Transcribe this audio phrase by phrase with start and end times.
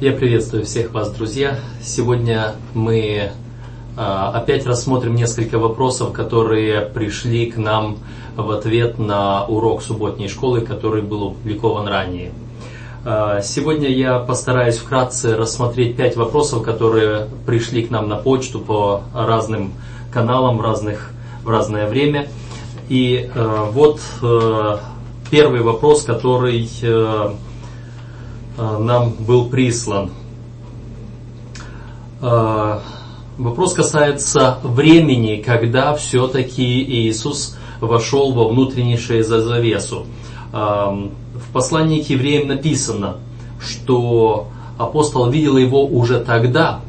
[0.00, 1.58] Я приветствую всех вас, друзья.
[1.82, 3.32] Сегодня мы
[3.98, 7.98] а, опять рассмотрим несколько вопросов, которые пришли к нам
[8.34, 12.32] в ответ на урок субботней школы, который был опубликован ранее.
[13.04, 19.02] А, сегодня я постараюсь вкратце рассмотреть пять вопросов, которые пришли к нам на почту по
[19.14, 19.72] разным
[20.10, 21.10] каналам в, разных,
[21.44, 22.28] в разное время.
[22.88, 24.00] И а, вот
[25.30, 27.34] первый вопрос, который Э,
[28.56, 30.10] нам был прислан.
[32.20, 32.78] Э,
[33.38, 40.06] вопрос касается времени, когда все-таки Иисус вошел во внутреннейшее завесу.
[40.52, 43.16] Э, в послании к евреям написано,
[43.60, 46.80] что апостол видел его уже тогда,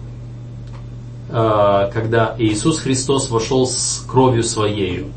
[1.29, 5.07] когда Иисус Христос вошел с кровью Своею.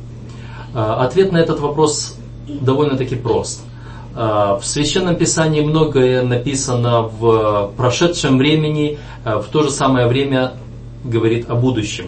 [0.73, 2.16] Ответ на этот вопрос
[2.47, 3.73] довольно-таки прост– а,
[4.14, 10.52] в Священном Писании многое написано в прошедшем времени, а, в то же самое время
[11.02, 12.06] говорит о будущем.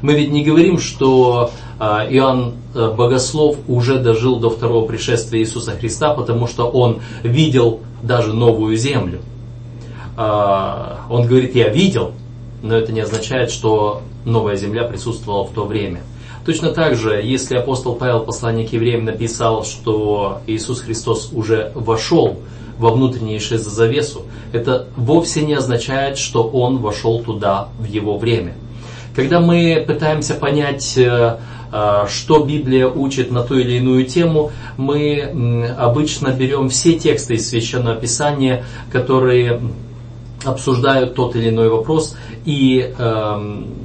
[0.00, 6.14] Мы ведь не говорим, что а, Иоанн Богослов уже дожил до второго пришествия Иисуса Христа,
[6.14, 9.20] потому что он видел даже новую землю.
[10.16, 12.12] Он говорит, я видел,
[12.62, 16.00] но это не означает, что новая земля присутствовала в то время.
[16.44, 22.38] Точно так же, если апостол Павел, посланник евреям, написал, что Иисус Христос уже вошел
[22.78, 28.54] во внутреннейшую завесу, это вовсе не означает, что Он вошел туда в Его время.
[29.14, 31.36] Когда мы пытаемся понять, э,
[32.08, 37.96] что Библия учит на ту или иную тему, мы обычно берем все тексты из Священного
[37.96, 39.60] Писания, которые
[40.44, 43.36] обсуждают тот или иной вопрос, и э,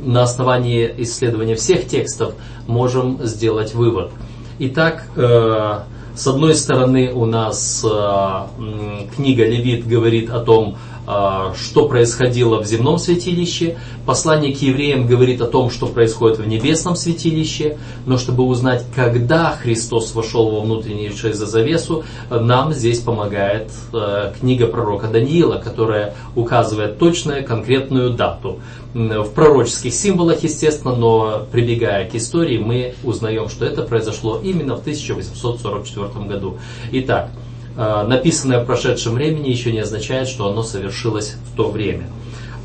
[0.06, 2.34] на основании исследования всех текстов
[2.68, 4.12] можем сделать вывод.
[4.60, 5.80] Итак, э,
[6.16, 10.78] с одной стороны у нас э, книга Левит говорит о том,
[11.08, 13.78] что происходило в земном святилище.
[14.06, 17.78] Послание к евреям говорит о том, что происходит в небесном святилище.
[18.06, 24.68] Но чтобы узнать, когда Христос вошел во внутреннюю через завесу, нам здесь помогает э, книга
[24.68, 28.60] пророка Даниила, которая указывает точную, конкретную дату.
[28.94, 34.82] В пророческих символах, естественно, но прибегая к истории, мы узнаем, что это произошло именно в
[34.82, 36.58] 1844 году.
[36.92, 37.30] Итак,
[37.78, 42.08] написанное в прошедшем времени еще не означает, что оно совершилось в то время.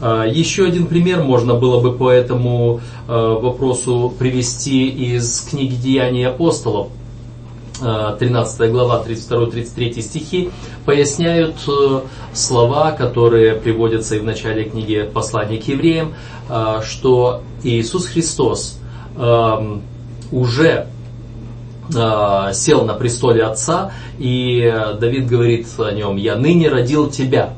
[0.02, 6.26] Э, еще один пример можно было бы по этому э, вопросу привести из книги Деяний
[6.26, 6.88] апостолов,
[7.80, 10.50] 13 глава, 32-33 стихи,
[10.84, 11.56] поясняют
[12.32, 16.14] слова, которые приводятся и в начале книги послания к евреям,
[16.84, 18.78] что Иисус Христос
[20.30, 20.86] уже
[21.94, 27.54] Э, сел на престоле отца, и Давид говорит о нем, «Я ныне родил тебя».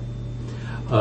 [0.91, 0.95] Э,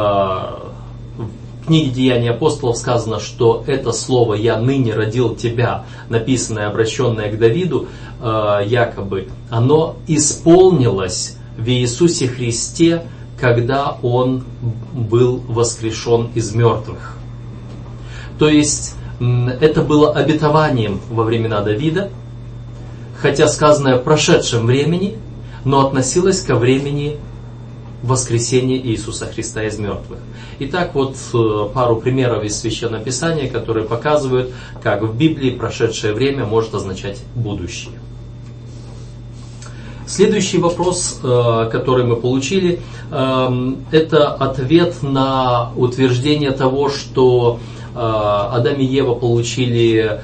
[1.18, 7.40] в книге Деяний апостолов сказано, что это слово «Я ныне родил тебя», написанное, обращенное к
[7.40, 7.88] Давиду,
[8.22, 13.04] э, якобы, оно исполнилось в Иисусе Христе,
[13.40, 14.44] когда Он
[14.94, 17.18] был воскрешен из мертвых.
[18.38, 22.10] То есть это было обетованием во времена Давида–
[23.24, 25.18] хотя сказанное в прошедшем времени,
[25.64, 27.16] но относилось ко времени
[28.04, 30.20] воскресения Иисуса Христа из мертвых.
[30.60, 34.52] Итак, вот э, пару примеров из Священного Писания, которые показывают,
[34.82, 37.94] как в Библии прошедшее время может означать будущее.
[40.06, 47.60] Следующий вопрос, э, который мы получили, э, это ответ на утверждение того, что
[47.96, 50.20] Адам и Ева получили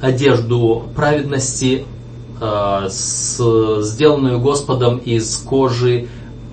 [0.00, 1.97] одежду праведности Э,
[2.40, 6.08] с, сделанную Господом из кожи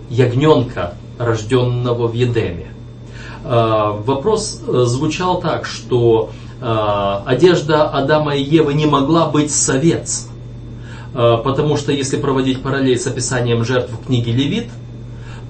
[0.10, 2.68] ягненка, рожденного в Едеме.
[3.44, 10.30] Э, вопрос э, звучал так, что одежда Адама и Евы не могла быть совец,
[11.14, 14.70] потому что если проводить параллель с описанием жертв в книге Левит,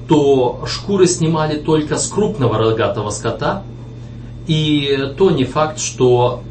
[0.07, 3.63] то шкуры снимали только с крупного рогатого скота,
[4.47, 6.41] и то не факт, что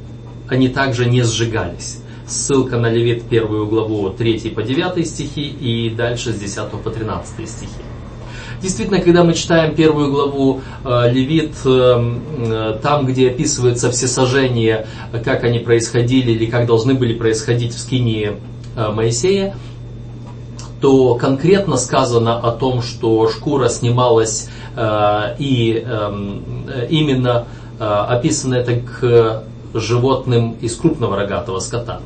[0.48, 2.00] они также не сжигались.
[2.26, 7.48] Ссылка на Левит первую главу 3 по 9 стихи и дальше с 10 по 13
[7.48, 7.82] стихи.
[8.64, 14.86] Действительно, когда мы читаем первую главу э, Левит, э, э, там, где описываются все сожжения,
[15.22, 18.38] как они происходили или как должны были происходить в скинии
[18.74, 19.54] Моисея,
[20.80, 24.48] то конкретно сказано о том, что шкура снималась
[25.38, 26.42] и эм,
[26.90, 27.46] именно
[27.78, 29.44] описано это к
[29.74, 32.00] животным из крупного рогатого скота.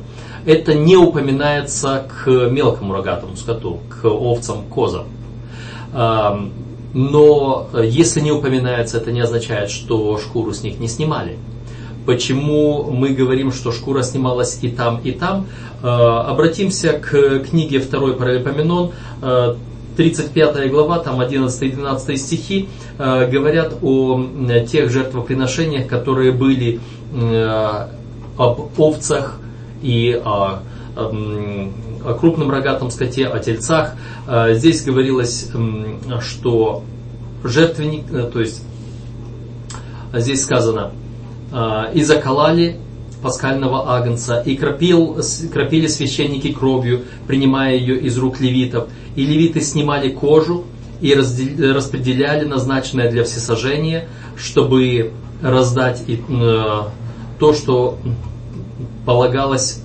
[0.45, 5.05] Это не упоминается к мелкому рогатому скоту, к овцам, козам.
[6.93, 11.37] Но если не упоминается, это не означает, что шкуру с них не снимали.
[12.05, 15.45] Почему мы говорим, что шкура снималась и там, и там?
[15.83, 18.91] Обратимся к книге 2 Паралипоменон,
[19.99, 24.23] 35 глава, там 11-12 стихи э, говорят о
[24.65, 26.79] тех жертвоприношениях, которые были э,
[27.11, 29.39] об овцах
[29.81, 30.61] и о,
[30.95, 33.95] о крупном рогатом скоте, о тельцах.
[34.27, 35.49] Э, здесь говорилось,
[36.21, 36.83] что
[37.43, 38.63] жертвенник, э, то есть
[40.13, 40.91] здесь сказано,
[41.51, 42.77] э, и заколали
[43.21, 45.21] пасхального агнца, и кропил,
[45.51, 50.65] кропили священники кровью, принимая ее из рук левитов, и левиты снимали кожу
[51.01, 54.07] и распределяли назначенное для всесожжения,
[54.37, 56.81] чтобы раздать и, э,
[57.39, 57.97] то, что
[59.05, 59.81] полагалось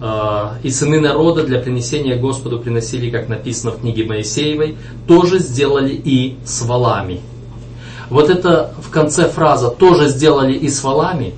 [0.00, 4.76] э, и сыны народа для принесения Господу приносили, как написано в книге Моисеевой,
[5.06, 7.20] тоже сделали и с валами.
[8.10, 11.34] Вот это в конце фраза «тоже сделали и с валами»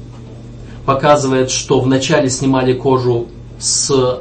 [0.87, 3.29] показывает, что вначале снимали кожу
[3.59, 4.21] с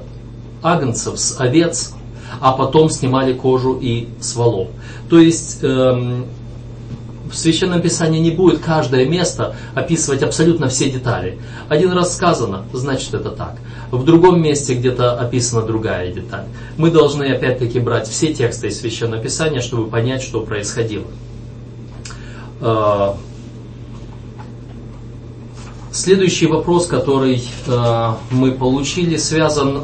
[0.62, 1.94] агнцев, с овец,
[2.42, 4.68] а потом снимали кожу и с волов.
[5.10, 6.26] То есть эм,
[7.30, 11.40] в Священном Писании не будет каждое место описывать абсолютно все детали.
[11.68, 13.58] Один раз сказано, значит это так.
[13.92, 16.46] В другом месте где-то описана другая деталь.
[16.78, 21.06] Мы должны опять-таки брать все тексты из Священного Писания, чтобы понять, что происходило.
[22.62, 23.14] Э,
[25.92, 29.84] следующий вопрос, который э, мы получили, связан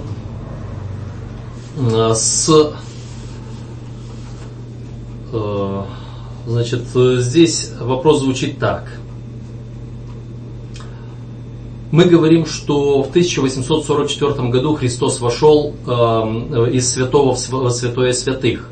[1.78, 2.74] Э, с
[6.48, 8.86] Значит, здесь вопрос звучит так.
[11.92, 15.92] Мы говорим, что в 1844 году Христос вошел э,
[16.74, 18.70] из святого в святое святых.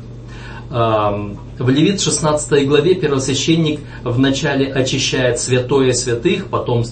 [0.70, 6.84] Э, в Левит 16 главе первосвященник вначале очищает святое святых, потом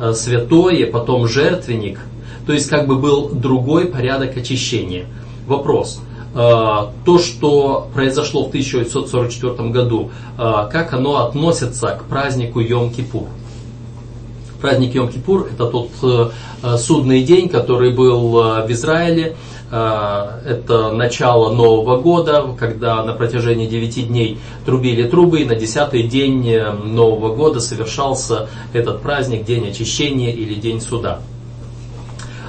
[0.00, 1.98] э, святое, потом жертвенник.
[2.46, 5.04] То есть как бы был другой порядок очищения.
[5.46, 6.00] Вопрос.
[6.34, 13.28] Э, то, что произошло в 1944 году, э, как оно относится к празднику Йом-Кипур?
[14.60, 19.36] Праздник Йом-Кипур– это тот э, судный день, который был в Израиле.
[19.70, 26.60] Это начало Нового года, когда на протяжении 9 дней трубили трубы, и на 10 день
[26.84, 31.18] Нового года совершался этот праздник, день очищения или день суда.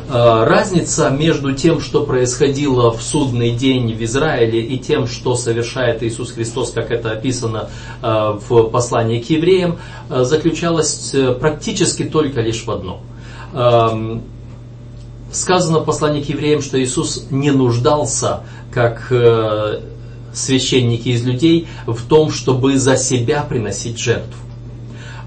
[0.08, 6.04] Э, разница между тем, что происходило в судный день в Израиле и тем, что совершает
[6.04, 7.70] Иисус Христос, как это описано
[8.04, 9.80] э, в послании к евреям,
[10.10, 13.00] э, заключалась практически только лишь в одном.
[13.54, 14.22] Эм,
[15.32, 18.42] сказано в послании к евреям, что Иисус не нуждался,
[18.72, 19.12] как
[20.34, 24.45] священники из людей, в том, чтобы за себя приносить жертву.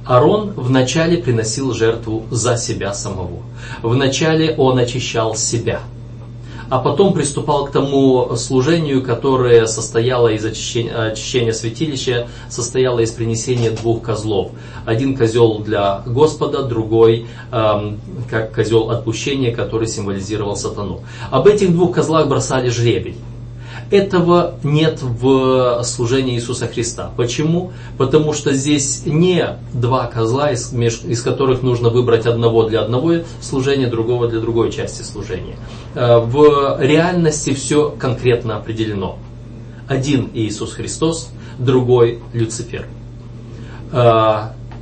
[0.08, 3.42] Арон вначале приносил жертву за себя самого.
[3.82, 5.82] Вначале он очищал себя,
[6.70, 13.70] а потом приступал к тому служению, которое состояло из очищения, очищения святилища, состояло из принесения
[13.70, 14.52] двух козлов.
[14.86, 18.00] Один козел для Господа, другой эм,
[18.30, 21.02] как козел отпущения, который символизировал сатану.
[21.30, 23.16] Об этих двух козлах бросали жребий.
[23.90, 27.10] Этого нет в служении Иисуса Христа.
[27.16, 27.72] Почему?
[27.96, 33.86] Потому что здесь не два козла, из, из которых нужно выбрать одного для одного служения,
[33.86, 35.56] другого для другой части служения.
[35.94, 39.18] Э, в реальности все конкретно определено.
[39.88, 42.86] Один Иисус Христос, другой Люцифер.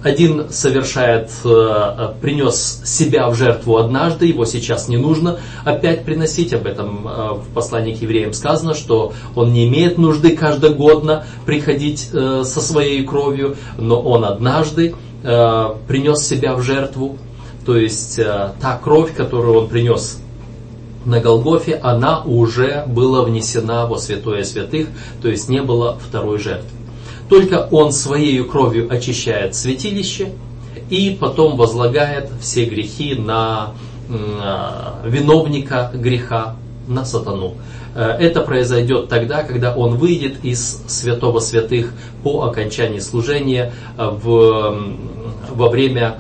[0.03, 6.53] Э, один совершает, э, принес себя в жертву однажды, его сейчас не нужно опять приносить.
[6.53, 12.11] Об этом э, в послании к евреям сказано, что он не имеет нужды каждогодно приходить
[12.13, 17.19] э, со своей кровью, но он однажды принес себя в жертву.
[17.65, 20.21] То есть та кровь, которую он принес
[21.05, 24.87] на Голгофе, она уже была внесена во святое святых,
[25.21, 26.76] то есть не было второй жертвы.
[27.29, 30.33] Только он своей кровью очищает святилище
[30.91, 33.73] и потом возлагает все грехи на
[34.09, 36.57] виновника греха,
[36.87, 37.55] на сатану.
[37.97, 41.93] Э, это произойдет тогда, когда он выйдет из святого святых
[42.23, 44.79] по окончании служения в,
[45.51, 46.19] во время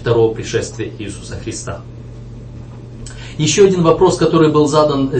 [0.00, 1.82] второго пришествия Иисуса Христа.
[3.36, 5.12] Еще один вопрос, который был задан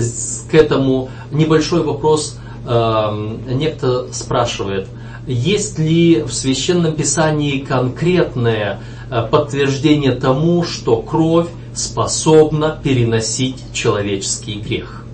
[0.50, 4.88] к этому, небольшой вопрос, э, некто спрашивает–
[5.28, 8.80] есть ли в Священном Писании конкретное
[9.10, 15.04] э, подтверждение тому, что кровь способна переносить человеческий грех?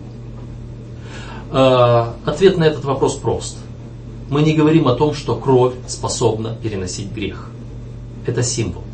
[1.50, 3.56] Э, ответ на этот вопрос прост.
[4.30, 7.50] Мы не говорим о том, что кровь способна переносить грех.
[8.24, 8.84] Это символ.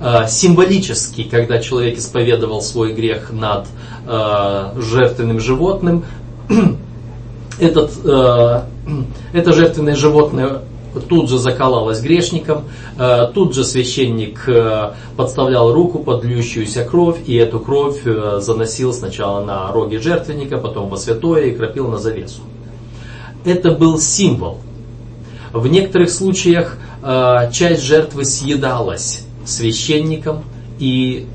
[0.00, 3.66] Э, символически, когда человек исповедовал свой грех над
[4.08, 6.04] жертвенным животным,
[7.58, 7.90] этот,
[9.32, 10.62] это жертвенное животное
[11.00, 12.64] тут же закалалось грешником,
[12.98, 18.92] э, тут же священник э, подставлял руку под льющуюся кровь, и эту кровь э, заносил
[18.92, 22.42] сначала на роги жертвенника, потом во святое и кропил на завесу.
[23.44, 24.58] Это был символ.
[25.52, 26.76] В некоторых случаях
[27.52, 30.42] часть жертвы съедалась священником
[30.78, 31.26] и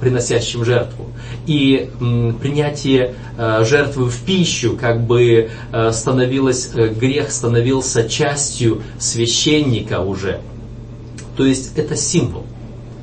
[0.00, 1.10] приносящим жертву
[1.46, 1.90] и
[2.40, 10.40] принятие э, жертвы в пищу как бы э, становилось, э, грех становился частью священника уже.
[11.36, 12.44] То есть это символ.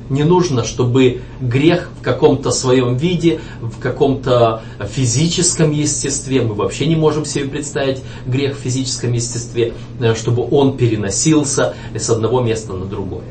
[0.08, 6.96] Не нужно, чтобы грех в каком-то своем виде, в каком-то физическом естестве, мы вообще не
[6.96, 9.74] можем себе представить грех в физическом естестве,
[10.16, 13.26] чтобы он переносился с одного места на другое.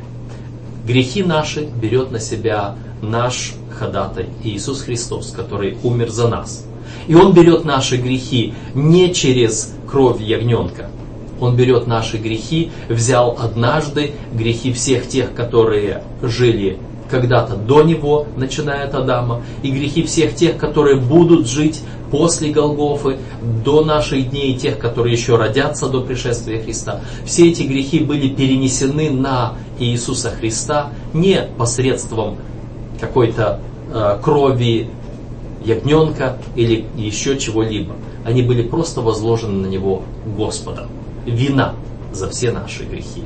[0.88, 6.64] Грехи наши берет на себя наш ходатай Иисус Христос, который умер за нас.
[7.06, 10.88] И Он берет наши грехи не через кровь ягненка.
[11.40, 16.78] Он берет наши грехи, взял однажды грехи всех тех, которые жили
[17.10, 23.18] когда-то до Него, начиная от Адама, и грехи всех тех, которые будут жить после Голгофы,
[23.64, 27.00] до наших дней, тех, которые еще родятся до пришествия Христа.
[27.24, 32.36] Все эти грехи были перенесены на Иисуса Христа не посредством
[33.00, 33.60] какой-то
[33.92, 34.88] э, крови
[35.64, 37.94] ягненка или еще чего-либо.
[38.24, 40.02] Они были просто возложены на него
[40.36, 40.88] Господом.
[41.26, 41.74] Вина
[42.12, 43.22] за все наши грехи.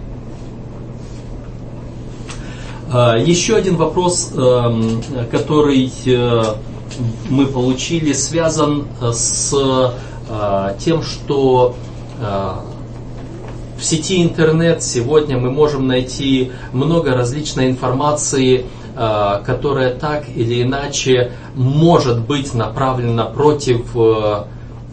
[2.93, 6.43] Э, еще один вопрос, э, который э,
[7.29, 11.75] мы получили, связан с э, тем, что
[12.21, 12.51] э,
[13.79, 21.33] в сети интернет сегодня мы можем найти много различной информации Э, которая так или иначе
[21.55, 24.45] может быть направлена против э,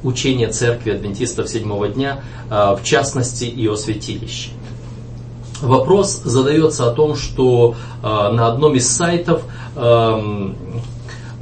[0.03, 4.51] учения церкви адвентистов седьмого дня, э, в частности и о святилище.
[5.61, 9.41] Вопрос задается о том, что на одном из сайтов
[9.75, 10.55] эм,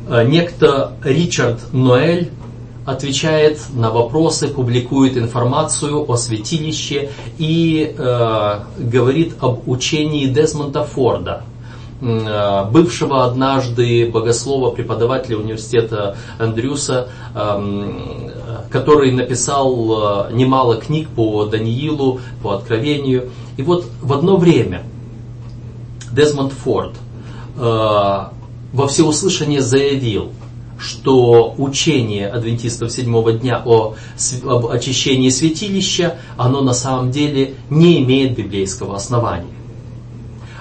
[0.09, 2.31] некто Ричард Ноэль
[2.85, 11.43] отвечает на вопросы, публикует информацию о святилище и э, говорит об учении Дезмонта Форда–
[11.99, 18.31] Э, бывшего однажды богослова, преподавателя университета Андрюса, эм,
[18.69, 23.31] который написал э, немало книг по Даниилу, по Откровению.
[23.57, 24.83] И вот в одно время
[26.11, 26.93] Дезмонд Форд
[27.57, 28.19] э,
[28.73, 30.31] во всеуслышание заявил,
[30.79, 33.95] что учение адвентистов седьмого дня о,
[34.45, 39.56] об очищении святилища, оно на самом деле не имеет библейского основания.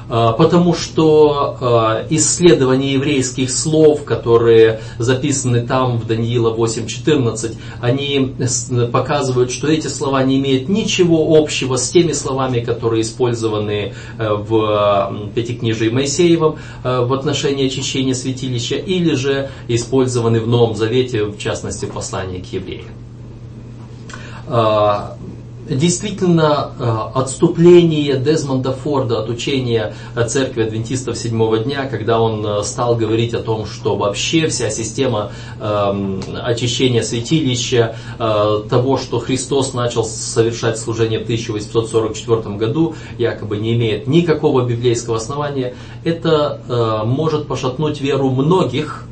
[0.08, 8.34] А, потому что а, исследования еврейских слов, которые записаны там в Даниила 8.14, они
[8.92, 15.30] показывают, что эти слова не имеют ничего общего с теми словами, которые использованы э, в
[15.34, 21.86] Пятикнижии Моисеевом э, в отношении очищения святилища, или же использованы в Новом Завете, в частности
[21.86, 22.86] в послании к евреям.
[25.68, 29.94] Действительно э, отступление Дезмонда Форда от учения
[30.28, 35.32] церкви адвентистов седьмого дня, когда он э, стал говорить о том, что вообще вся система
[35.60, 43.74] эм, очищения святилища, э, того, что Христос начал совершать служение в 1844 году, якобы не
[43.74, 49.04] имеет никакого библейского основания, это может пошатнуть веру многих,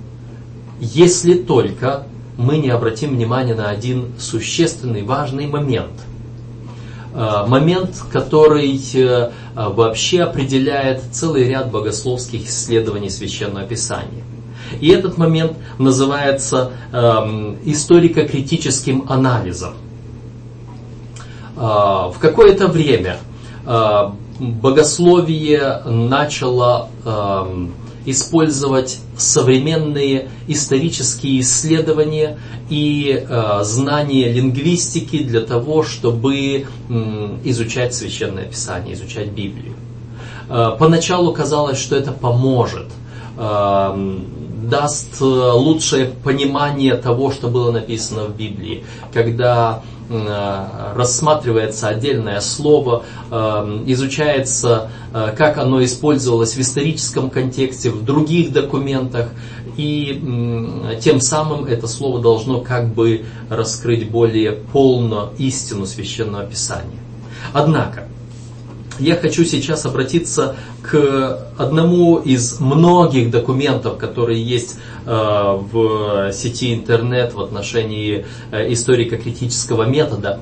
[0.81, 2.07] если только
[2.37, 6.14] мы не обратим внимание на один существенный, важный момент– Э,
[7.15, 14.25] момент, который э, вообще определяет целый ряд богословских исследований Священного Писания.
[14.81, 19.75] И этот момент называется эм, историко-критическим анализом.
[21.57, 23.19] Э, в какое-то время
[24.39, 27.73] богословие начало эм,
[28.07, 38.95] использовать современные исторические исследования и э, знания лингвистики для того, чтобы э, изучать священное писание,
[38.95, 39.75] изучать Библию.
[40.49, 42.87] Э, поначалу казалось, что это поможет,
[43.37, 44.19] э,
[44.69, 53.05] даст э, лучшее понимание того, что было написано в Библии, когда Э, рассматривается отдельное слово,
[53.31, 59.29] э, изучается, как оно использовалось в историческом контексте, в других документах.
[59.77, 60.21] и
[61.01, 67.01] тем самым это слово должно как бы раскрыть более полно истину священного писания.
[67.53, 68.07] Однако,
[68.99, 77.35] я хочу сейчас обратиться к одному из многих документов, которые есть э, в сети интернет
[77.35, 80.41] в отношении э, историко-критического метода.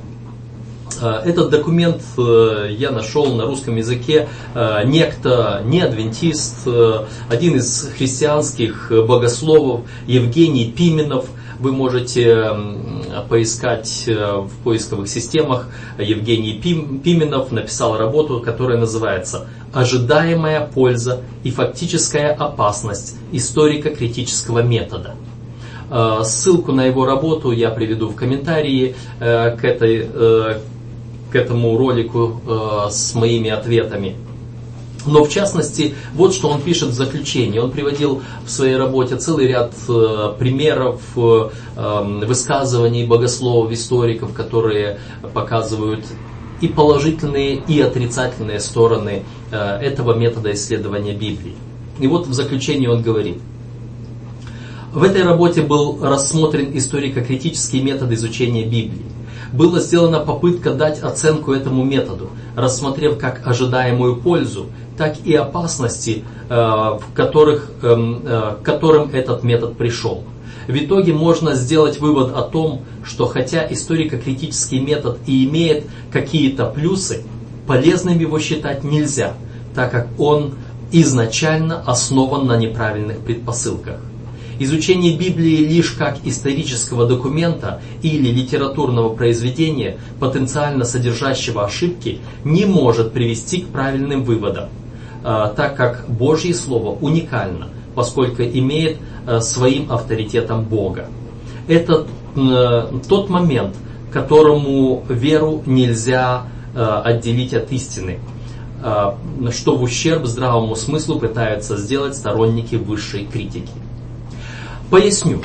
[1.00, 4.28] Э, этот документ я нашел на русском языке.
[4.85, 6.66] Некто, не адвентист,
[7.28, 11.26] один из христианских богословов Евгений Пименов–
[11.62, 12.50] вы можете
[13.28, 15.69] поискать э, в поисковых системах.
[15.99, 25.14] Евгений Пименов написал работу, которая называется «Ожидаемая польза и фактическая опасность историко-критического метода».
[25.90, 30.09] Э, ссылку на его работу я приведу в комментарии э, к, этой,
[31.31, 32.40] к этому ролику
[32.90, 34.16] с моими ответами.
[35.06, 37.59] Но в частности, вот что он пишет в заключении.
[37.59, 45.00] Он приводил в своей работе целый ряд э, примеров э, эм, высказываний богословов, историков, которые
[45.35, 46.04] показывают
[46.61, 51.56] и положительные, и отрицательные стороны э, этого метода исследования Библии.
[51.99, 53.38] И вот в заключении он говорит.
[54.92, 59.06] В этой работе был рассмотрен историко-критический метод изучения Библии.
[59.52, 64.66] Была сделана попытка дать оценку этому методу, рассмотрев как ожидаемую пользу,
[64.97, 70.25] так и опасности, э, в которых, эм, э, к которым этот метод пришел.
[70.68, 77.25] В итоге можно сделать вывод о том, что хотя историко-критический метод и имеет какие-то плюсы,
[77.66, 79.35] полезным его считать нельзя,
[79.75, 80.54] так как он
[80.92, 83.97] изначально основан на неправильных предпосылках.
[84.59, 93.62] Изучение Библии лишь как исторического документа или литературного произведения, потенциально содержащего ошибки, не может привести
[93.62, 94.68] к правильным выводам.
[95.25, 101.06] Э, так как Божье Слово уникально, поскольку имеет э, своим авторитетом Бога.
[101.68, 103.76] Это э, тот момент,
[104.12, 106.44] которому веру нельзя
[106.75, 108.18] отделить от истины,
[109.50, 113.69] что в ущерб здравому смыслу пытаются сделать сторонники высшей критики.
[114.93, 115.41] Поясню.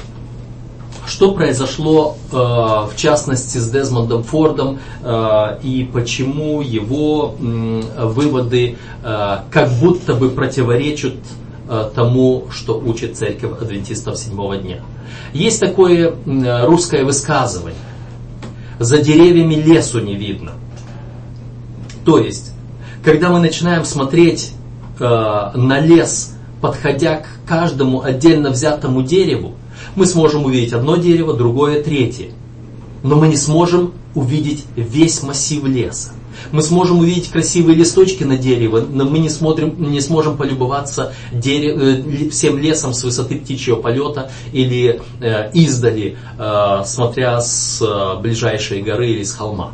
[1.05, 9.71] Что произошло, э, в частности, с Дезмондом Фордом э, и почему его выводы э, как
[9.79, 11.15] будто бы противоречат
[11.95, 14.79] тому, что учит церковь адвентистов седьмого дня.
[15.33, 16.15] Есть такое
[16.65, 17.79] русское высказывание.
[18.79, 20.53] За деревьями лесу не видно.
[22.05, 22.53] То есть,
[23.03, 24.53] когда мы начинаем смотреть
[24.97, 29.53] на лес, подходя к каждому отдельно взятому дереву,
[29.95, 32.31] мы сможем увидеть одно дерево, другое, третье.
[33.03, 36.11] Но мы не сможем увидеть весь массив леса.
[36.51, 41.81] Мы сможем увидеть красивые листочки на дереве, но мы не, смотрим, не сможем полюбоваться дерев,
[41.81, 48.81] э, всем лесом с высоты птичьего полета или э, издали, э, смотря с э, ближайшей
[48.81, 49.71] горы или с холма.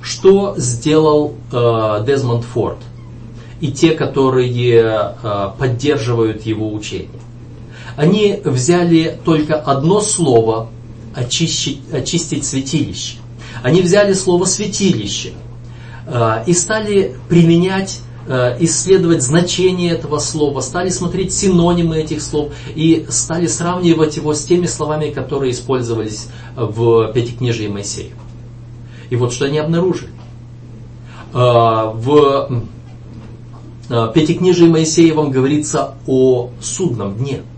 [0.00, 2.78] Что сделал э, Дезмонд Форд
[3.64, 7.08] и те, которые э, поддерживают его учение?
[7.96, 10.68] Они взяли только одно слово
[11.14, 13.16] очистить, очистить святилище.
[13.62, 15.32] Они взяли слово святилище
[16.06, 23.06] э, и стали применять э, исследовать значение этого слова, стали смотреть синонимы этих слов и
[23.08, 28.12] стали сравнивать его с теми словами, которые использовались в Пятикнижии Моисея.
[29.08, 30.10] И вот что они обнаружили.
[31.32, 32.64] В
[33.88, 37.42] Пятикнижии Моисеевом говорится о судном дне–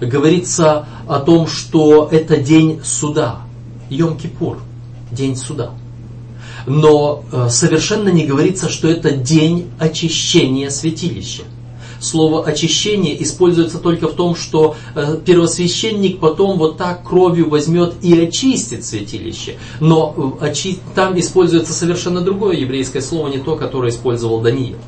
[0.00, 3.40] говорится о том, что это день суда,
[3.90, 4.58] Йом-Кипур,
[5.10, 5.70] день суда.
[6.66, 11.42] Но э, совершенно не говорится, что это день очищения святилища.
[12.00, 18.18] Слово очищение используется только в том, что э, первосвященник потом вот так кровью возьмет и
[18.18, 19.56] очистит святилище.
[19.80, 20.54] Но э,
[20.94, 24.78] там используется совершенно другое еврейское слово, не то, которое использовал Даниил.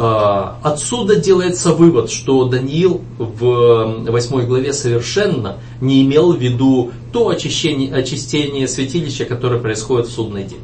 [0.00, 7.28] А, отсюда делается вывод, что Даниил в 8 главе совершенно не имел в виду то
[7.28, 10.60] очищение, очистение святилища, которое происходит в судный день.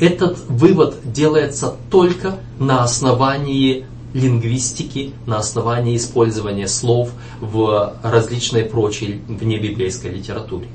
[0.00, 7.10] Этот вывод делается только на основании лингвистики, на основании использования слов
[7.40, 10.66] в различной прочей внебиблейской литературе.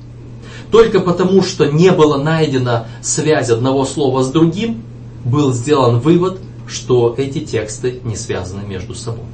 [0.71, 4.83] Только потому, что не было найдена связь одного слова с другим,
[5.25, 9.25] был сделан вывод– что эти тексты не связаны между собой.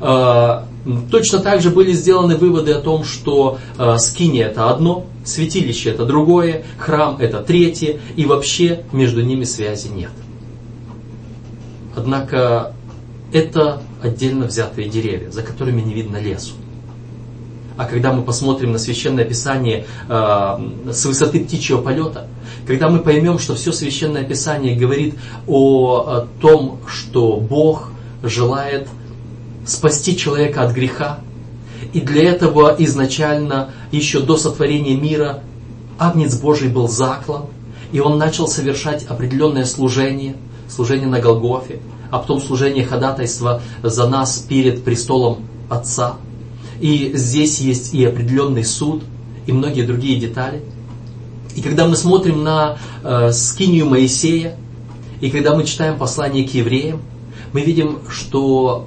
[0.00, 0.66] А,
[1.10, 6.04] точно так же были сделаны выводы о том, что а, скини это одно, святилище это
[6.04, 10.10] другое, храм это третье, и вообще между ними связи нет.
[11.96, 12.74] Однако
[13.32, 16.54] это отдельно взятые деревья, за которыми не видно лесу.
[17.76, 22.28] А когда мы посмотрим на священное писание э, с высоты птичьего полета,
[22.68, 25.16] когда мы поймем, что все священное писание говорит
[25.48, 27.90] о, о том, что Бог
[28.22, 28.88] желает
[29.66, 31.18] спасти человека от греха,
[31.92, 35.40] и для этого изначально, еще до сотворения мира,
[35.98, 37.46] Агнец Божий был заклан,
[37.92, 40.36] и он начал совершать определенное служение,
[40.68, 46.16] служение на Голгофе, а потом служение ходатайства за нас перед престолом Отца–
[46.84, 49.04] и здесь есть и определенный суд,
[49.46, 50.60] и многие другие детали.
[51.56, 54.54] И когда мы смотрим на э, скинию Моисея,
[55.22, 57.00] и когда мы читаем послание к евреям,
[57.54, 58.86] мы видим, что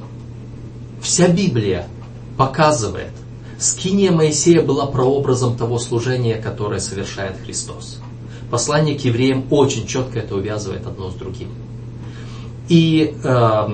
[1.02, 1.88] вся Библия
[2.38, 3.14] показывает,
[3.58, 8.00] скиния Моисея была прообразом того служения, которое совершает Христос.
[8.52, 11.50] Послание к евреям очень четко это увязывает одно с другим.
[12.70, 13.68] И э,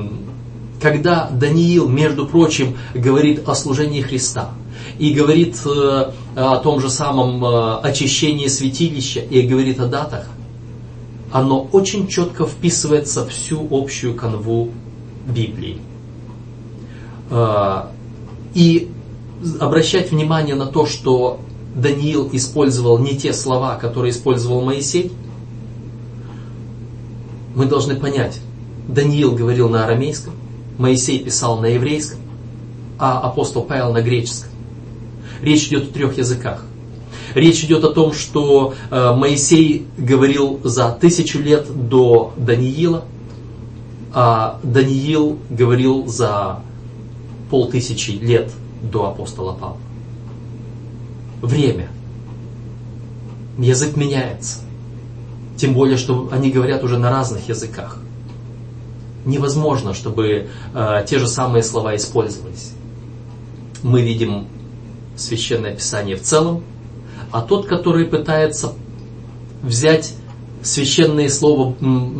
[0.82, 4.52] когда Даниил, между прочим, говорит о служении Христа
[5.00, 10.28] и говорит э, о том же самом э, очищении святилища и говорит о датах,
[11.32, 14.70] оно очень четко вписывается в всю общую канву
[15.28, 15.80] Библии.
[17.30, 17.86] Э,
[18.54, 18.90] и
[19.60, 21.40] обращать внимание на то, что
[21.76, 25.12] Даниил использовал не те слова, которые использовал Моисей,
[27.56, 28.40] мы должны понять,
[28.88, 30.34] Даниил говорил на арамейском,
[30.78, 32.20] Моисей писал на еврейском,
[32.98, 34.50] а апостол Павел на греческом.
[35.42, 36.64] Речь идет о трех языках.
[37.36, 43.04] Речь идет о том, что э, Моисей говорил за тысячу лет до Даниила,
[44.14, 46.60] а Даниил говорил за
[47.50, 49.78] полтысячи лет до апостола Павла.
[51.42, 51.90] Время.
[53.58, 54.60] Язык меняется.
[55.58, 58.03] Тем более, что они говорят уже на разных языках
[59.26, 62.74] невозможно, чтобы э, те же самые слова использовались.
[63.82, 64.48] Мы видим
[65.16, 66.64] священное писание в целом,
[67.32, 68.74] а тот, который пытается
[69.62, 70.16] взять
[70.62, 71.76] священные слова,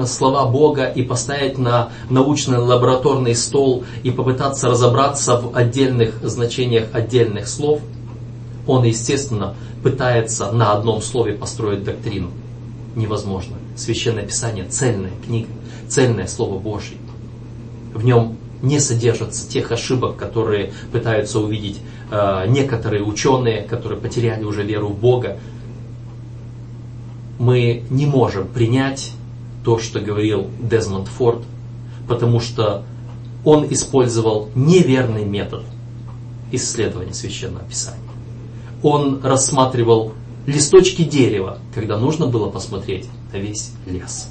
[0.06, 7.48] слова Бога и поставить на научный лабораторный стол и попытаться разобраться в отдельных значениях отдельных
[7.48, 7.80] слов,
[8.68, 12.32] он, естественно, пытается на одном слове построить доктрину.
[12.96, 13.56] Невозможно.
[13.76, 15.50] Священное Писание– цельная книга
[15.88, 16.98] цельное Слово Божье.
[17.94, 24.64] В нем не содержатся тех ошибок, которые пытаются увидеть э, некоторые ученые, которые потеряли уже
[24.64, 25.38] веру в Бога.
[27.40, 29.12] Мы не можем принять
[29.66, 31.44] то, что говорил Дезмонд Форд,
[32.08, 32.84] потому что
[33.44, 35.64] он использовал неверный метод
[36.52, 38.00] исследования священного писания.
[38.82, 40.14] Он рассматривал
[40.46, 44.30] листочки дерева, когда нужно было посмотреть на весь лес.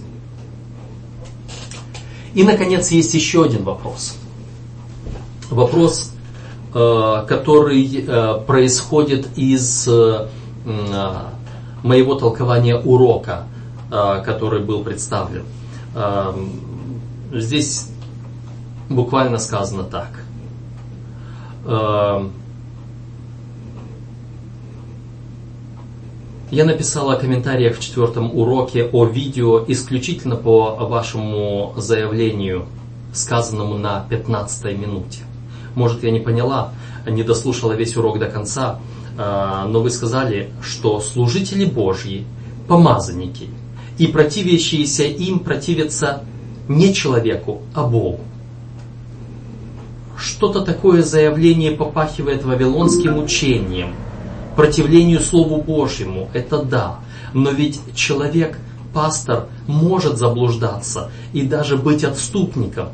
[2.35, 4.17] И, наконец, есть еще один вопрос.
[5.51, 6.13] Вопрос,
[6.75, 10.29] э, который э, происходит из э,
[11.83, 13.47] моего толкования урока,
[13.91, 15.45] который был представлен.
[17.33, 17.89] Здесь
[18.89, 20.25] буквально сказано так.
[26.53, 32.67] Я написал о комментариях в четвертом уроке о видео исключительно по вашему заявлению,
[33.15, 35.21] сказанному на 15 минуте.
[35.75, 36.75] Может, я не поняла,
[37.09, 38.81] не дослушала весь урок до конца,
[39.17, 42.27] а, но вы сказали, что служители Божьи,
[42.69, 43.49] помазанники
[43.97, 46.23] и противящиеся им противятся
[46.69, 48.21] не человеку, а Богу.
[50.19, 53.95] Что-то такое заявление попахивает вавилонским учением–
[54.57, 57.01] противлению Слову Божьему, это да.
[57.33, 58.59] Но ведь человек,
[58.93, 62.89] пастор, может заблуждаться и даже быть отступником.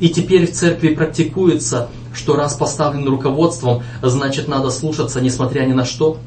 [0.00, 5.84] И теперь в церкви практикуется, что раз поставлен руководством, значит надо слушаться, несмотря ни на
[5.84, 6.18] что.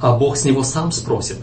[0.00, 1.36] А Бог с него сам спросит.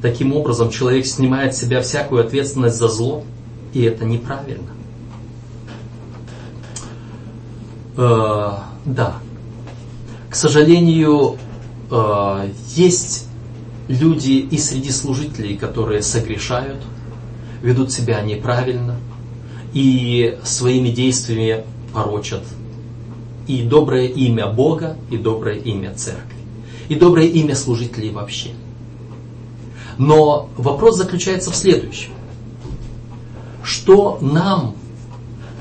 [0.00, 3.24] Таким образом, человек снимает с себя всякую ответственность за зло,
[3.72, 4.70] и это неправильно.
[7.96, 8.52] Э,
[8.84, 9.14] да.
[10.30, 11.38] К сожалению,
[11.90, 13.28] Э, есть
[13.88, 16.82] люди и среди служителей, которые согрешают,
[17.62, 18.96] ведут себя неправильно
[19.72, 22.42] и своими действиями порочат
[23.46, 26.36] и доброе имя Бога, и доброе имя Церкви,
[26.88, 28.50] и доброе имя служителей вообще.
[29.98, 32.10] Но вопрос заключается в следующем.
[33.62, 34.74] Что нам,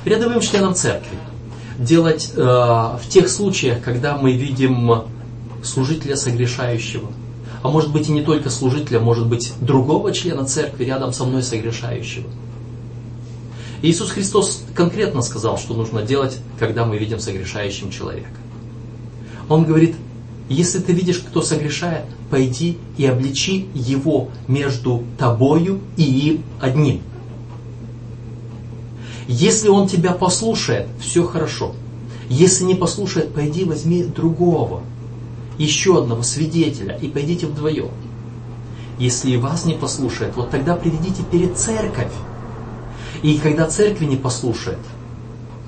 [0.04, 1.18] рядовым членам Церкви,
[1.78, 5.04] делать э, в тех случаях, когда мы видим
[5.66, 7.12] служителя согрешающего.
[7.62, 11.44] А может быть и не только служителя, может быть другого члена церкви рядом со мной
[11.44, 12.28] согрешающего.
[13.82, 18.30] Иисус Христос конкретно сказал, что нужно делать, когда мы видим согрешающим человека.
[19.50, 19.96] Он говорит,
[20.50, 27.02] если ты видишь, кто согрешает, пойди и обличи его между тобою и им одним.
[29.28, 31.74] Если он тебя послушает, все хорошо.
[32.30, 34.82] Если не послушает, пойди возьми другого,
[35.58, 37.92] еще одного свидетеля, и пойдите вдвоем.
[38.98, 42.12] Если и вас не послушает, вот тогда приведите перед церковь.
[43.24, 44.80] И когда церкви не послушает,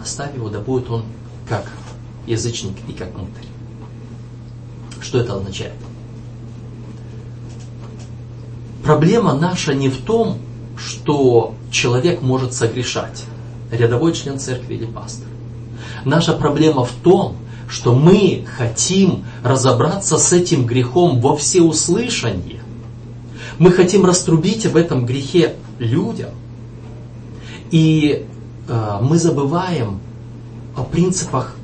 [0.02, 1.04] оставь его, да будет он
[1.48, 1.72] как
[2.26, 3.46] язычник и как мудрый.
[5.02, 5.74] Что это означает?
[8.84, 10.38] Проблема наша не в том,
[10.78, 13.26] что человек может согрешать,
[13.72, 15.28] рядовой член церкви или пастор.
[16.06, 17.36] Наша проблема в том,
[17.68, 22.62] что мы хотим разобраться с этим грехом во всеуслышание.
[23.60, 26.30] Мы хотим раструбить об этом грехе людям.
[27.72, 28.26] И
[28.68, 30.00] э, мы забываем
[30.76, 31.56] о принципах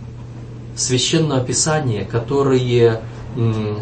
[0.75, 3.01] священного писания, которые
[3.37, 3.77] м,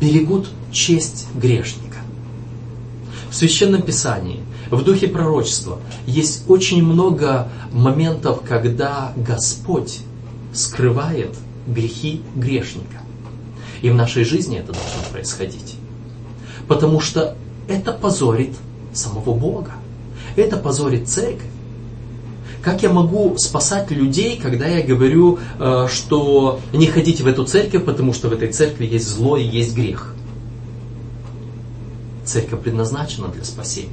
[0.00, 1.98] берегут честь грешника.
[3.30, 10.00] В священном писании, в духе пророчества есть очень много моментов, когда Господь
[10.52, 11.36] скрывает
[11.66, 12.98] грехи грешника.
[13.82, 15.76] И в нашей жизни это должно происходить.
[16.68, 17.36] Потому что
[17.68, 18.54] это позорит
[18.92, 19.72] самого Бога.
[20.36, 21.46] Это позорит церковь.
[22.62, 27.84] Как я могу спасать людей, когда я говорю, э, что не ходите в эту церковь,
[27.84, 30.14] потому что в этой церкви есть зло и есть грех?
[32.24, 33.88] Церковь предназначена для спасения.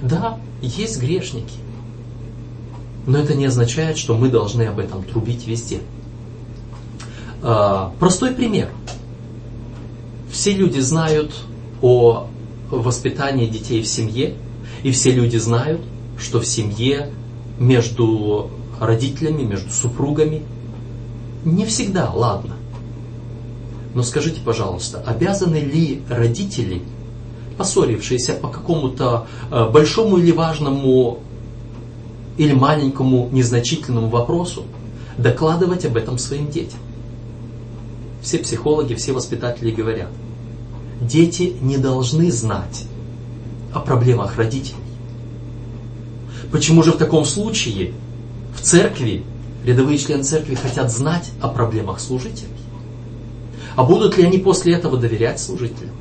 [0.00, 1.54] Да, есть грешники.
[3.08, 5.80] Но это не означает, что мы должны об этом трубить везде.
[7.42, 8.68] Э, простой пример.
[10.30, 11.34] Все люди знают
[11.80, 12.26] о
[12.70, 14.34] воспитании детей в семье,
[14.82, 15.80] и все люди знают,
[16.18, 17.10] что в семье
[17.58, 20.42] между родителями, между супругами
[21.46, 22.56] не всегда ладно.
[23.94, 26.82] Но скажите, пожалуйста, обязаны ли родители,
[27.56, 31.20] поссорившиеся по какому-то э, большому или важному
[32.38, 34.64] или маленькому незначительному вопросу,
[35.18, 36.78] докладывать об этом своим детям?
[38.22, 40.08] Все психологи, все воспитатели говорят,
[41.00, 42.86] дети не должны знать
[43.74, 44.76] о проблемах родителей.
[46.50, 47.92] Почему же в таком случае
[48.56, 49.24] в церкви,
[49.64, 52.48] рядовые члены церкви хотят знать о проблемах служителей?
[53.76, 55.94] А будут ли они после этого доверять служителям?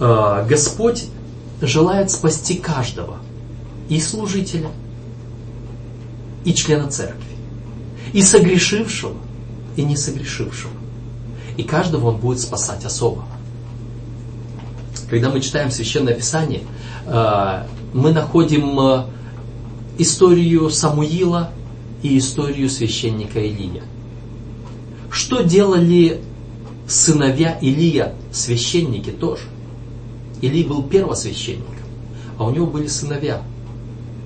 [0.00, 1.06] А, Господь
[1.60, 3.18] желает спасти каждого,
[3.90, 4.70] и служителя,
[6.44, 7.36] и члена церкви,
[8.14, 9.16] и согрешившего,
[9.76, 10.72] и не согрешившего.
[11.58, 13.24] И каждого Он будет спасать особо.
[15.10, 16.62] Когда мы читаем Священное Писание,
[17.06, 19.04] а, мы находим э,
[19.98, 21.50] историю Самуила
[22.02, 23.82] и историю священника Илия.
[25.10, 26.20] Что делали
[26.86, 29.42] сыновья Илия, священники тоже?
[30.40, 31.74] Илий был первосвященником,
[32.38, 33.42] а у него были сыновья.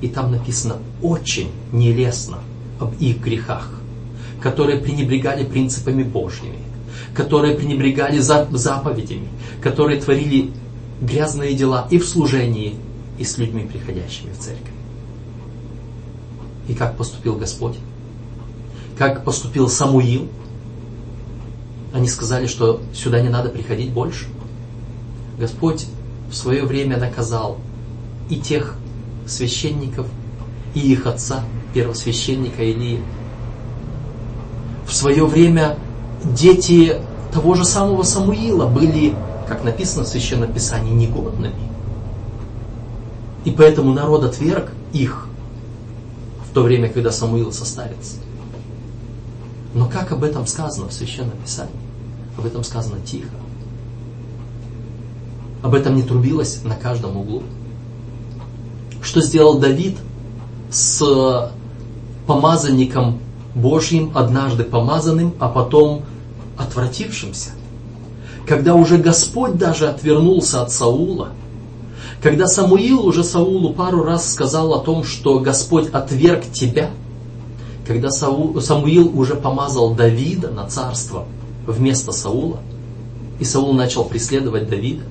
[0.05, 2.41] И там написано очень нелестно
[2.79, 3.71] об их грехах,
[4.39, 6.59] которые пренебрегали принципами Божьими,
[7.15, 9.29] которые пренебрегали заповедями,
[9.63, 10.51] которые творили
[11.01, 12.77] грязные дела и в служении,
[13.17, 14.75] и с людьми, приходящими в церковь.
[16.69, 17.77] И как поступил Господь?
[18.99, 20.29] Как поступил Самуил?
[21.95, 24.27] Они сказали, что сюда не надо приходить больше.
[25.39, 25.87] Господь
[26.29, 27.57] в свое время наказал
[28.29, 28.77] и тех
[29.27, 30.07] священников,
[30.75, 33.01] и их отца, первосвященника Илии.
[34.87, 35.79] В свое время
[36.25, 36.97] дети
[37.33, 39.15] того же самого Самуила были,
[39.49, 41.55] как написано в Священном Писании, негодными.
[43.45, 45.27] И поэтому народ отверг их
[46.49, 48.17] в то время, когда Самуил состарится.
[49.75, 51.73] Но как об этом сказано в Священном Писании?
[52.39, 53.29] Об этом сказано тихо.
[55.63, 57.43] Об этом не трубилось на каждом углу.
[59.15, 59.97] Что сделал Давид
[60.73, 61.01] с
[62.27, 63.21] помазанником
[63.55, 66.03] Божьим, однажды помазанным, а потом
[66.59, 67.51] отвратившимся?
[68.45, 71.29] Когда уже Господь даже отвернулся от Саула–
[72.23, 76.91] когда Самуил уже Саулу пару раз сказал о том, что Господь отверг тебя,
[77.87, 81.25] когда Самуил уже помазал Давида на царство
[81.69, 82.59] вместо Саула,
[83.39, 85.05] и Саул начал преследовать Давида,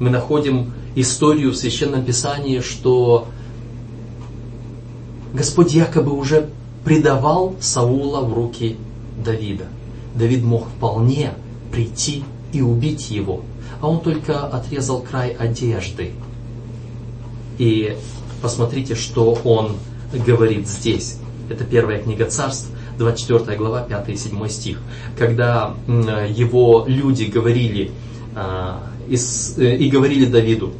[0.00, 3.28] мы находим историю в Священном Писании, что
[5.32, 6.48] Господь якобы уже
[6.84, 8.76] предавал Саула в руки
[9.24, 9.66] Давида.
[10.14, 11.34] Давид мог вполне
[11.70, 13.42] прийти и убить его–
[13.80, 16.12] а он только отрезал край одежды.
[17.58, 17.96] И
[18.42, 19.76] посмотрите, что он
[20.26, 21.18] говорит здесь.
[21.48, 24.78] Это первая книга царств, 24 глава, 5 и 7 стих.
[25.18, 27.92] Когда его люди говорили
[28.34, 30.72] а, э, и говорили Давиду,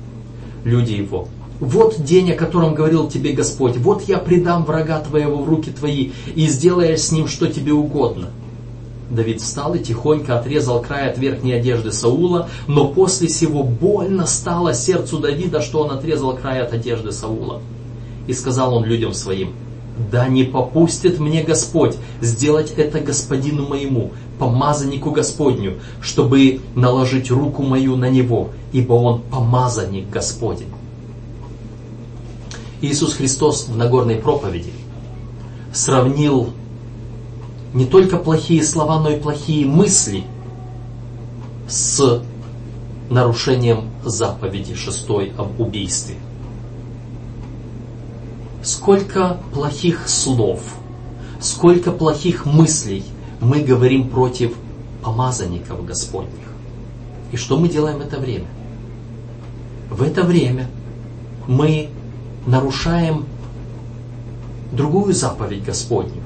[0.67, 1.29] люди его,
[1.61, 6.11] вот день, о котором говорил тебе Господь, вот я предам врага твоего в руки твои
[6.35, 8.31] и сделаешь с ним, что тебе угодно.
[9.09, 14.75] Давид встал и тихонько отрезал край от верхней одежды Саула, но после сего больно стало
[14.75, 17.63] сердцу Давида, что он отрезал край от одежды Саула.
[18.27, 19.55] И сказал он людям своим,
[20.11, 27.97] да не попустит мне Господь сделать это господину моему, помазаннику Господню, чтобы наложить руку мою
[27.97, 30.69] на него, ибо он помазанник Господень.
[32.83, 34.73] Иисус Христос в Нагорной проповеди
[35.73, 36.51] сравнил
[37.73, 40.25] не только плохие слова, но и плохие мысли
[41.69, 42.23] с
[43.09, 46.17] нарушением заповеди шестой об убийстве.
[48.67, 50.61] Сколько плохих слов,
[51.41, 53.05] сколько плохих мыслей
[53.41, 54.55] мы говорим против
[55.05, 56.33] помазанников Господних.
[57.31, 58.49] И что мы делаем в это время?
[59.89, 60.67] В это время
[61.47, 61.91] мы
[62.45, 63.27] нарушаем
[64.73, 66.21] другую заповедь Господню.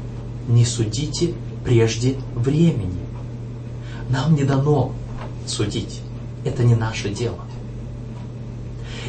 [0.49, 3.01] Не судите прежде времени.
[4.09, 4.93] Нам не дано
[5.47, 6.01] судить.
[6.47, 7.45] Это не наше дело.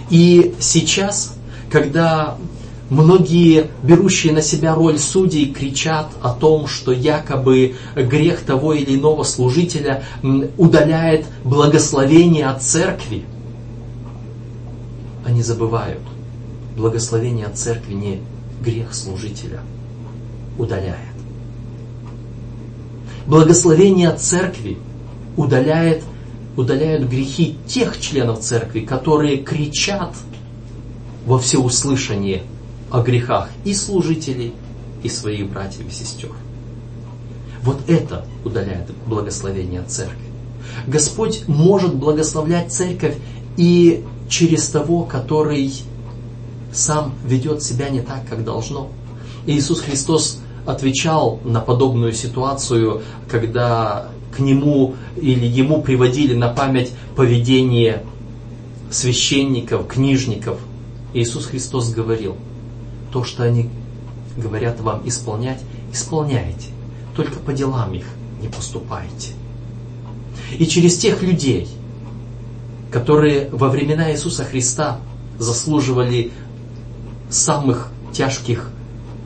[0.10, 1.38] И сейчас,
[1.72, 2.36] когда
[2.92, 9.24] многие, берущие на себя роль судей, кричат о том, что якобы грех того или иного
[9.24, 10.04] служителя
[10.58, 13.24] удаляет благословение от церкви,
[15.26, 16.02] они забывают,
[16.76, 18.22] благословение от церкви не
[18.62, 19.62] грех служителя
[20.60, 20.98] удаляет.
[23.26, 24.78] Благословение от церкви
[25.38, 26.04] удаляет,
[26.58, 30.14] удаляют грехи тех членов церкви, которые кричат
[31.26, 32.44] во всеуслышание
[32.92, 34.54] о грехах и служителей,
[35.04, 36.32] и своих братьев и сестер.
[37.64, 40.26] Вот это удаляет благословение от церкви.
[40.88, 43.16] Господь может благословлять церковь
[43.58, 45.72] и через того, который
[46.74, 48.90] сам ведет себя не так, как должно.
[49.46, 58.04] Иисус Христос отвечал на подобную ситуацию, когда к нему или ему приводили на память поведение
[58.90, 60.60] священников, книжников.
[61.14, 62.38] Иисус Христос говорил,
[63.12, 63.70] то, что они
[64.38, 65.60] говорят вам исполнять,
[65.92, 66.70] исполняйте,
[67.16, 68.06] только по делам их
[68.42, 69.32] не поступайте.
[70.58, 71.68] И через тех людей,
[72.92, 75.00] которые во времена Иисуса Христа
[75.38, 76.32] заслуживали
[77.30, 78.70] самых тяжких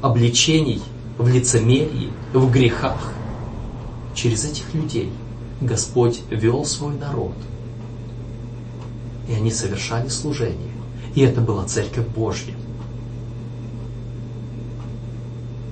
[0.02, 0.82] обличений
[1.18, 3.12] в лицемерии, в грехах.
[4.14, 5.12] Через этих людей
[5.62, 7.34] Господь вел свой народ.
[9.28, 10.72] И они совершали служение.
[11.16, 12.54] И это была Церковь Божья.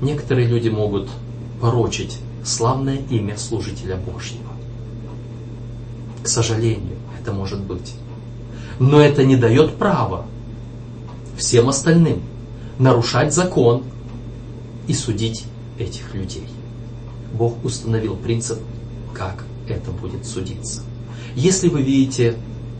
[0.04, 1.08] Некоторые люди могут
[1.62, 4.52] порочить славное имя служителя Божьего.
[6.22, 7.94] К сожалению, это может быть.
[8.80, 10.26] Но это не дает права
[11.38, 12.22] всем остальным
[12.80, 13.84] нарушать закон
[14.88, 15.46] и судить
[15.80, 16.48] этих людей.
[17.34, 18.60] Бог установил принцип,
[19.13, 20.82] как это будет судиться.
[21.34, 22.36] Если вы видите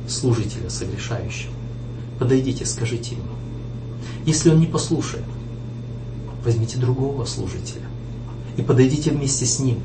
[0.10, 1.54] служителя согрешающего,
[2.20, 3.24] подойдите, скажите ему.
[4.26, 5.24] Если он не послушает,
[6.44, 7.86] возьмите другого служителя
[8.58, 9.80] и подойдите вместе с ним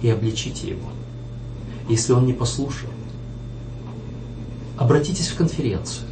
[0.00, 0.88] и обличите его.
[1.88, 2.92] Если он не послушает,
[4.78, 6.08] обратитесь в конференцию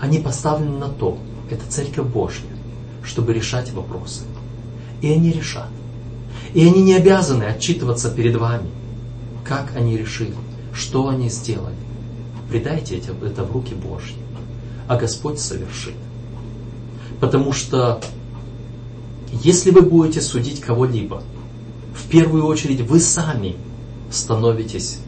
[0.00, 1.18] они поставлены на то,
[1.50, 2.48] это Церковь Божья,
[3.04, 4.22] чтобы решать вопросы.
[5.02, 5.68] И они решат.
[6.54, 8.70] И они не обязаны отчитываться перед вами,
[9.44, 10.34] как они решили,
[10.72, 11.76] что они сделали.
[12.48, 14.16] Предайте это в руки Божьи,
[14.88, 15.94] а Господь совершит.
[17.20, 18.00] Потому что
[19.32, 21.22] если вы будете судить кого-либо,
[21.94, 23.56] в первую очередь вы сами
[24.10, 24.98] становитесь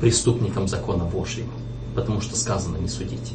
[0.00, 1.50] преступником закона Божьего,
[1.94, 3.32] потому что сказано не судите.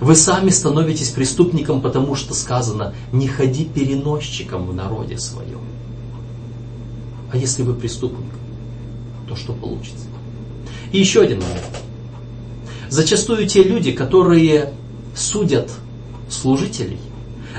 [0.00, 5.60] Вы сами становитесь преступником, потому что сказано, не ходи переносчиком в народе своем.
[7.32, 8.32] А если вы преступник,
[9.26, 10.06] то что получится?
[10.92, 11.64] И еще один момент.
[12.88, 14.72] Зачастую те люди, которые
[15.14, 15.70] судят
[16.30, 16.98] служителей,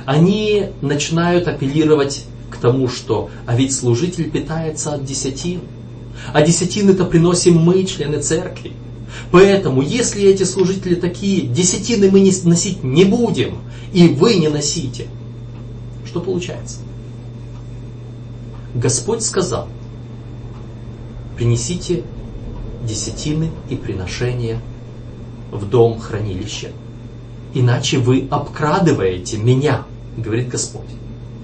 [0.05, 5.61] они начинают апеллировать к тому, что а ведь служитель питается от десятин.
[6.33, 8.73] А десятины-то приносим мы, члены церкви.
[9.31, 13.59] Поэтому, если эти служители такие, десятины мы не носить не будем,
[13.93, 15.07] и вы не носите,
[16.05, 16.79] что получается?
[18.75, 19.67] Господь сказал,
[21.37, 22.03] принесите
[22.83, 24.61] десятины и приношения
[25.51, 26.69] в дом хранилища,
[27.53, 29.83] иначе вы обкрадываете меня,
[30.17, 30.87] говорит Господь.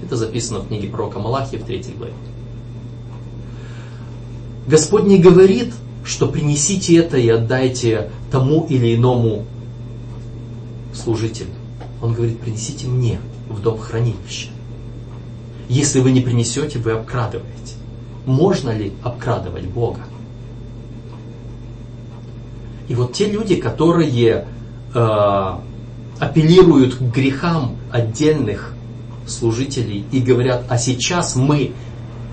[0.04, 2.12] Это записано в книге пророка Малахии в 3 главе.
[4.66, 5.72] Господь не говорит,
[6.04, 9.44] что принесите это и отдайте тому или иному
[10.92, 11.50] служителю.
[12.02, 14.48] Он говорит, принесите мне в дом хранилища.
[15.68, 17.74] Если вы не принесете, вы обкрадываете.
[18.24, 20.00] Можно ли обкрадывать Бога?
[22.88, 24.46] И вот те люди, которые
[24.94, 25.50] э,
[26.18, 28.72] апеллируют к грехам отдельных
[29.26, 31.72] служителей и говорят, а сейчас мы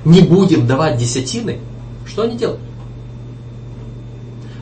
[0.06, 1.60] не будем давать десятины,
[2.06, 2.62] что они делают?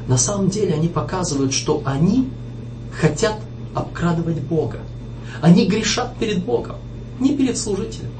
[0.08, 2.30] На самом деле они показывают, что они
[3.00, 3.40] хотят
[3.74, 4.80] обкрадывать Бога.
[5.42, 6.78] Они грешат перед Богом,
[7.20, 8.12] не перед служителем.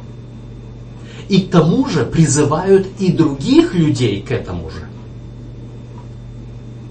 [1.28, 4.88] И к тому же призывают и других людей к этому же.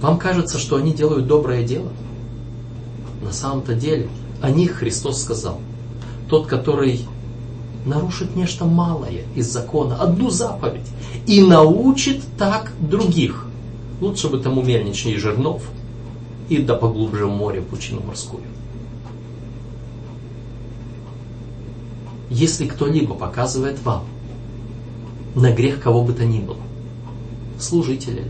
[0.00, 1.90] Вам кажется, что они делают доброе дело?
[3.22, 4.08] На самом-то деле
[4.40, 5.60] о них Христос сказал.
[6.28, 7.06] Тот, который
[7.84, 10.86] нарушит нечто малое из закона, одну заповедь,
[11.26, 13.46] и научит так других.
[14.00, 15.62] Лучше бы тому мельничнее жернов,
[16.48, 18.42] и да поглубже в море пучину морскую.
[22.28, 24.04] Если кто-либо показывает вам
[25.34, 26.56] на грех кого бы то ни было,
[27.58, 28.24] служителя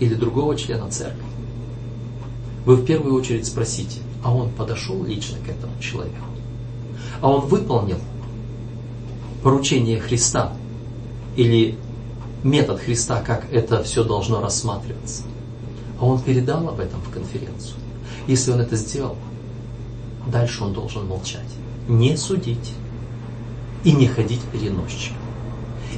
[0.00, 1.22] или другого члена церкви,
[2.64, 6.26] вы в первую очередь спросите, а он подошел лично к этому человеку?
[7.20, 7.98] А он выполнил
[9.44, 10.52] поручение Христа
[11.36, 11.78] или
[12.42, 15.22] метод Христа, как это все должно рассматриваться?
[16.00, 17.76] А он передал об этом в конференцию.
[18.26, 19.16] Если он это сделал,
[20.26, 21.46] дальше он должен молчать.
[21.86, 22.72] Не судить
[23.84, 25.18] и не ходить переносчиком.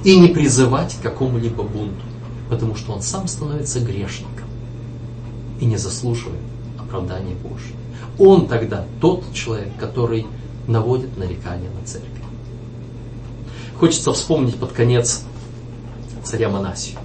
[0.05, 2.05] И не призывать к какому-либо бунту,
[2.51, 4.49] потому что он сам становится грешником
[5.61, 6.43] и не заслуживает
[6.79, 7.78] оправдания Божьего.
[8.19, 10.27] Он тогда тот человек, который
[10.67, 12.11] наводит нарекания на церковь.
[13.79, 15.23] Хочется вспомнить под конец
[16.25, 16.99] царя Манасию.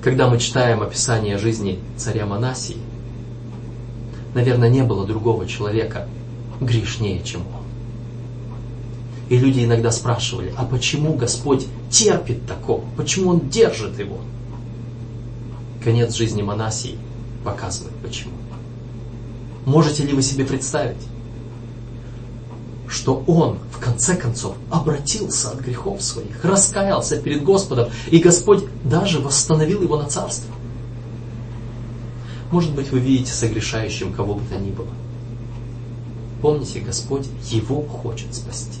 [0.00, 2.78] Когда мы читаем описание жизни царя Манасии,
[4.34, 6.06] наверное, не было другого человека
[6.60, 7.66] грешнее, чем он.
[9.28, 12.84] И люди иногда спрашивали, а почему Господь терпит такого?
[12.96, 14.18] Почему Он держит его?
[15.82, 16.96] Конец жизни Манасии
[17.46, 18.32] показывает почему.
[19.64, 20.96] Можете ли вы себе представить,
[22.88, 29.20] что он в конце концов обратился от грехов своих, раскаялся перед Господом, и Господь даже
[29.20, 30.52] восстановил его на царство?
[32.50, 34.88] Может быть, вы видите согрешающим кого бы то ни было.
[36.42, 38.78] Помните, Господь его хочет спасти.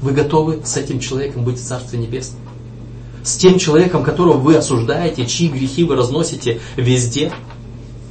[0.00, 2.41] Вы готовы с этим человеком быть в Царстве Небесном?
[3.22, 7.32] С тем человеком, которого вы осуждаете, чьи грехи вы разносите везде,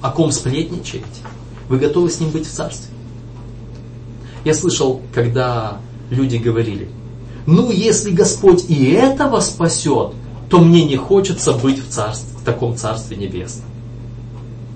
[0.01, 1.05] о ком сплетничаете?
[1.67, 2.93] Вы готовы с ним быть в Царстве?
[4.43, 5.77] Я слышал, когда
[6.09, 6.89] люди говорили,
[7.45, 10.13] ну если Господь и этого спасет,
[10.49, 13.65] то мне не хочется быть в, царстве, в таком Царстве Небесном.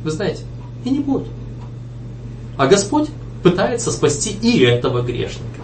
[0.03, 0.43] Вы знаете,
[0.83, 1.27] и не будет.
[2.57, 3.09] А Господь
[3.43, 5.61] пытается спасти и этого грешника.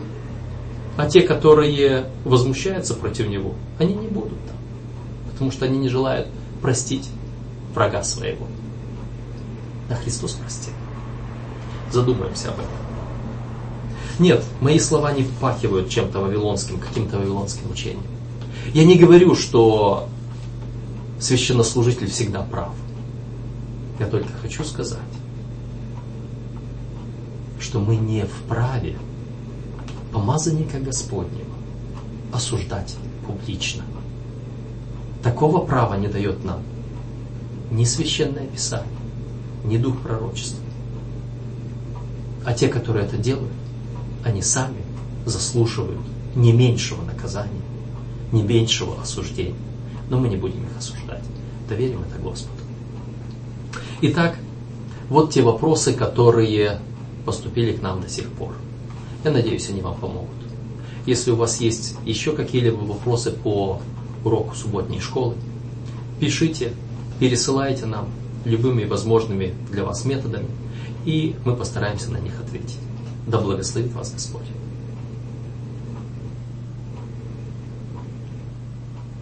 [0.97, 4.33] А те, которые возмущаются против него, они не будут.
[5.41, 6.27] Потому что они не желают
[6.61, 7.09] простить
[7.73, 8.45] врага своего.
[9.89, 10.73] А Христос простил.
[11.91, 12.69] Задумаемся об этом.
[14.19, 18.03] Нет, мои слова не впахивают чем-то вавилонским, каким-то вавилонским учением.
[18.75, 20.09] Я не говорю, что
[21.19, 22.75] священнослужитель всегда прав.
[23.99, 24.99] Я только хочу сказать,
[27.59, 28.95] что мы не вправе
[30.13, 31.55] помазанника Господнего
[32.31, 33.81] осуждать публично.
[35.23, 36.61] Такого права не дает нам
[37.69, 38.87] ни Священное Писание,
[39.63, 40.63] ни Дух пророчества.
[42.45, 43.51] А те, которые это делают,
[44.23, 44.81] они сами
[45.25, 45.99] заслуживают
[46.35, 47.61] не меньшего наказания,
[48.31, 49.55] не меньшего осуждения.
[50.09, 51.23] Но мы не будем их осуждать.
[51.69, 52.61] Доверим это Господу.
[54.01, 54.37] Итак,
[55.09, 56.79] вот те вопросы, которые
[57.25, 58.53] поступили к нам до сих пор.
[59.23, 60.29] Я надеюсь, они вам помогут.
[61.05, 63.79] Если у вас есть еще какие-либо вопросы по
[64.23, 65.35] уроку субботней школы,
[66.19, 66.73] пишите,
[67.19, 68.07] пересылайте нам
[68.45, 70.47] любыми возможными для вас методами,
[71.05, 72.77] и мы постараемся на них ответить.
[73.27, 74.45] Да благословит вас Господь.